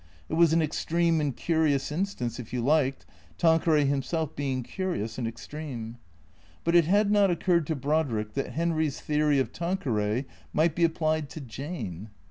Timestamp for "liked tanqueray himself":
2.63-4.35